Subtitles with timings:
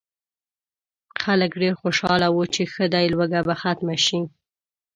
[1.23, 4.21] خلک ډېر خوشاله وو چې ښه دی لوږه به ختمه شي.